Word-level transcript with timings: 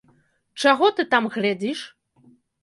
Чаго 0.63 0.89
ты 0.99 1.05
там 1.11 1.29
глядзіш? 1.35 1.79